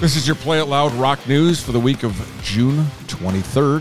[0.00, 3.80] This is your Play It Loud rock news for the week of June 23rd,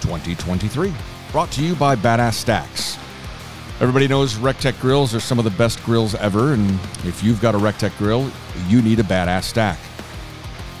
[0.00, 0.90] 2023.
[1.32, 2.96] Brought to you by Badass Stacks.
[3.78, 6.70] Everybody knows Recteq grills are some of the best grills ever, and
[7.04, 8.30] if you've got a Recteq grill,
[8.68, 9.78] you need a Badass Stack.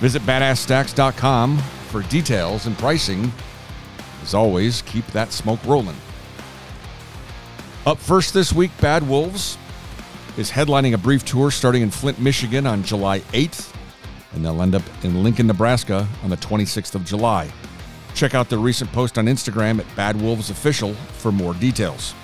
[0.00, 3.30] Visit badassstacks.com for details and pricing.
[4.22, 5.96] As always, keep that smoke rolling.
[7.84, 9.58] Up first this week, Bad Wolves
[10.38, 13.74] is headlining a brief tour starting in Flint, Michigan on July 8th,
[14.38, 17.50] and they'll end up in Lincoln, Nebraska on the 26th of July.
[18.14, 22.14] Check out their recent post on Instagram at Bad Wolves Official for more details.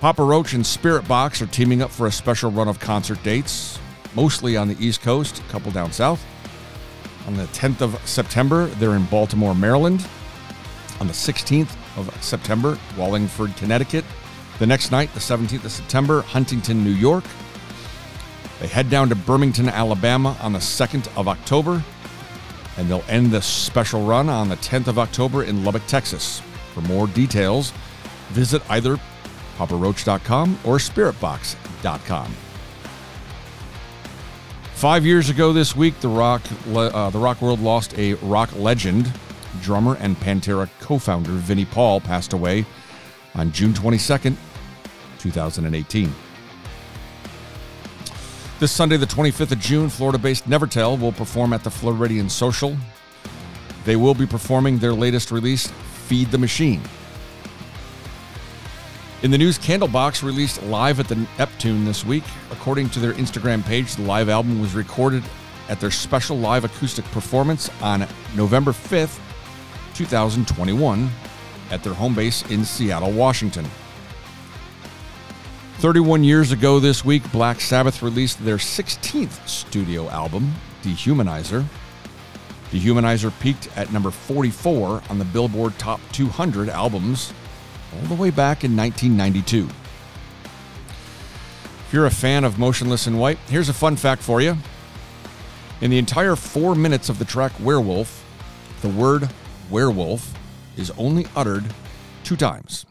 [0.00, 3.78] Papa Roach and Spiritbox are teaming up for a special run of concert dates,
[4.14, 6.22] mostly on the East Coast, a couple down south.
[7.26, 10.06] On the 10th of September, they're in Baltimore, Maryland.
[11.00, 14.04] On the 16th of September, Wallingford, Connecticut.
[14.58, 17.24] The next night, the 17th of September, Huntington, New York.
[18.64, 21.84] They head down to Birmingham, Alabama on the 2nd of October,
[22.78, 26.40] and they'll end the special run on the 10th of October in Lubbock, Texas.
[26.72, 27.74] For more details,
[28.30, 28.98] visit either
[29.58, 32.34] paparoach.com or spiritbox.com.
[34.72, 36.40] Five years ago this week, the rock
[36.74, 39.12] uh, the rock world lost a rock legend,
[39.60, 42.64] drummer and Pantera co-founder Vinnie Paul passed away
[43.34, 44.34] on June 22nd,
[45.18, 46.14] 2018.
[48.64, 52.74] This Sunday, the 25th of June, Florida-based Nevertel will perform at the Floridian Social.
[53.84, 55.66] They will be performing their latest release,
[56.06, 56.80] Feed the Machine.
[59.20, 62.24] In the news, Candlebox released live at the Neptune this week.
[62.50, 65.22] According to their Instagram page, the live album was recorded
[65.68, 69.20] at their special live acoustic performance on November 5th,
[69.92, 71.10] 2021,
[71.70, 73.66] at their home base in Seattle, Washington.
[75.78, 80.52] 31 years ago this week, Black Sabbath released their 16th studio album,
[80.82, 81.64] Dehumanizer.
[82.70, 87.32] Dehumanizer peaked at number 44 on the Billboard Top 200 albums
[87.92, 89.68] all the way back in 1992.
[91.86, 94.56] If you're a fan of Motionless in White, here's a fun fact for you.
[95.80, 98.24] In the entire four minutes of the track Werewolf,
[98.80, 99.28] the word
[99.70, 100.32] werewolf
[100.76, 101.64] is only uttered
[102.22, 102.86] two times.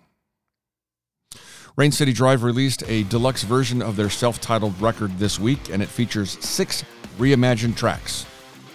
[1.75, 5.81] Rain City Drive released a deluxe version of their self titled record this week, and
[5.81, 6.83] it features six
[7.17, 8.27] reimagined tracks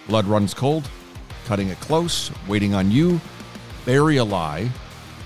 [0.07, 0.89] Blood Runs Cold,
[1.45, 3.21] Cutting It Close, Waiting on You,
[3.85, 4.69] Bury a Lie,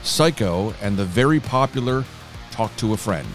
[0.03, 2.05] Psycho, and the very popular
[2.51, 3.27] Talk to a Friend.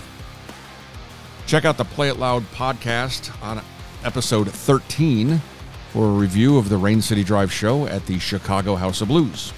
[1.49, 3.61] Check out the Play It Loud podcast on
[4.05, 5.43] episode 13
[5.93, 9.53] for a review of the Rain City Drive show at the Chicago House of Blues.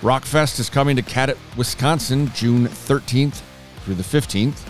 [0.00, 3.40] Rockfest is coming to Cadott, Wisconsin, June 13th
[3.80, 4.68] through the 15th.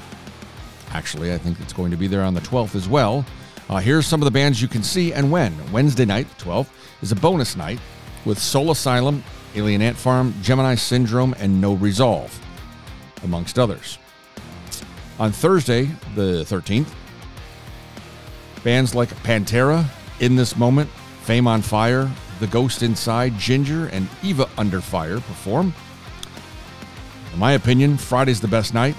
[0.93, 3.25] Actually, I think it's going to be there on the 12th as well.
[3.69, 5.53] Uh, here's some of the bands you can see and when.
[5.73, 6.69] Wednesday night, the 12th,
[7.03, 7.81] is a bonus night
[8.25, 9.23] with Soul Asylum
[9.57, 12.39] Alien Ant Farm, Gemini Syndrome, and No Resolve,
[13.25, 13.99] amongst others.
[15.19, 16.93] On Thursday, the 13th,
[18.63, 19.87] bands like Pantera,
[20.21, 20.91] In This Moment,
[21.23, 22.11] Fame on Fire,
[22.41, 25.73] The Ghost Inside, Ginger, and Eva Under Fire perform.
[27.33, 28.95] In my opinion, Friday's the best night.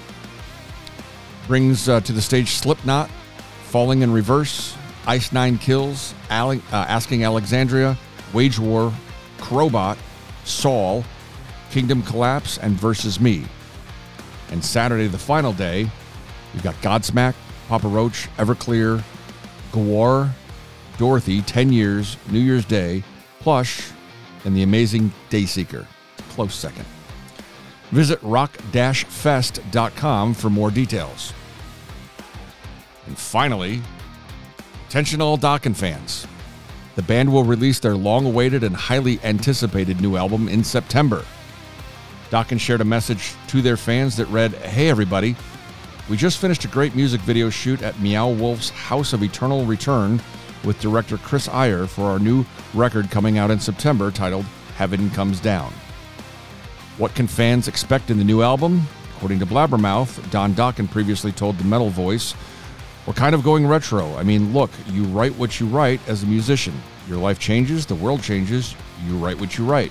[1.46, 3.08] Brings uh, to the stage Slipknot,
[3.64, 7.96] Falling in Reverse, Ice Nine Kills, Ale- uh, Asking Alexandria,
[8.32, 8.92] Wage War,
[9.38, 9.96] Crobot,
[10.44, 11.04] Saul,
[11.70, 13.44] Kingdom Collapse, and Versus Me.
[14.50, 15.90] And Saturday, the final day,
[16.52, 17.34] we've got Godsmack,
[17.68, 19.02] Papa Roach, Everclear,
[19.72, 20.30] Gwar,
[20.96, 23.02] Dorothy, 10 Years, New Year's Day,
[23.48, 23.90] Plush,
[24.44, 25.86] and the amazing Dayseeker.
[26.32, 26.84] Close second.
[27.92, 28.74] Visit rock-fest.com
[30.34, 31.32] for more details.
[33.06, 33.80] And finally,
[34.86, 36.26] attention all Dokken fans.
[36.96, 41.24] The band will release their long awaited and highly anticipated new album in September.
[42.28, 45.34] Dokken shared a message to their fans that read Hey, everybody.
[46.10, 50.20] We just finished a great music video shoot at Meow Wolf's House of Eternal Return
[50.68, 52.44] with director Chris Iyer for our new
[52.74, 54.44] record coming out in September titled
[54.76, 55.72] Heaven Comes Down.
[56.98, 58.82] What can fans expect in the new album?
[59.16, 62.34] According to Blabbermouth, Don Dokken previously told the Metal Voice
[63.06, 64.14] we're kind of going retro.
[64.16, 66.74] I mean, look, you write what you write as a musician.
[67.08, 68.74] Your life changes, the world changes,
[69.06, 69.90] you write what you write.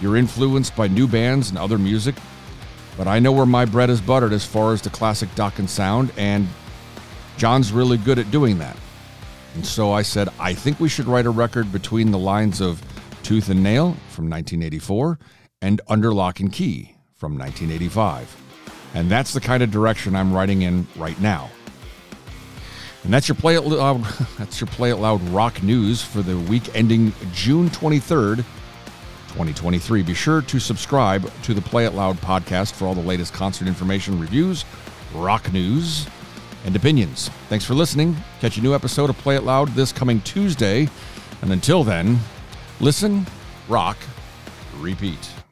[0.00, 2.16] You're influenced by new bands and other music,
[2.96, 6.12] but I know where my bread is buttered as far as the classic Dokken sound,
[6.16, 6.48] and
[7.36, 8.76] John's really good at doing that.
[9.56, 12.82] And so I said, I think we should write a record between the lines of
[13.22, 15.18] Tooth and Nail from 1984
[15.62, 18.36] and Under Lock and Key from 1985.
[18.92, 21.50] And that's the kind of direction I'm writing in right now.
[23.02, 23.96] And that's your play it loud.
[23.96, 24.06] Um,
[24.38, 28.36] that's your play it loud rock news for the week ending June 23rd,
[29.28, 30.02] 2023.
[30.02, 33.68] Be sure to subscribe to the Play It Loud podcast for all the latest concert
[33.68, 34.66] information, reviews,
[35.14, 36.06] rock news,
[36.66, 37.30] and opinions.
[37.48, 38.16] Thanks for listening.
[38.40, 40.88] Catch a new episode of Play It Loud this coming Tuesday.
[41.40, 42.18] And until then,
[42.80, 43.26] listen,
[43.68, 43.96] rock,
[44.78, 45.45] repeat.